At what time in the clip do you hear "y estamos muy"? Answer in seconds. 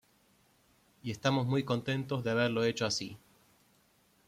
1.03-1.63